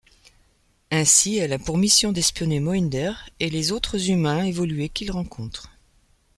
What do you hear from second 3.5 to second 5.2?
les autres humains évolués qu'il